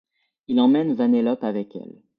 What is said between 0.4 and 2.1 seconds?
Il emmène Vanellope avec elle.